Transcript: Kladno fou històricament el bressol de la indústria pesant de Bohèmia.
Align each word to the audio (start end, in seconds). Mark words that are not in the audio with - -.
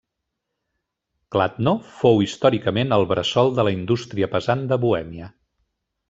Kladno 1.35 1.73
fou 1.99 2.23
històricament 2.25 2.97
el 2.99 3.05
bressol 3.11 3.53
de 3.59 3.65
la 3.71 3.77
indústria 3.77 4.31
pesant 4.37 4.65
de 4.73 4.79
Bohèmia. 4.87 5.29